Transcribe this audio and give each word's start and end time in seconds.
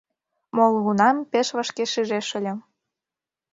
«Молыгунам 0.55 1.17
пеш 1.31 1.47
вашке 1.57 1.83
шижеш 1.91 2.27
ыле. 2.39 2.53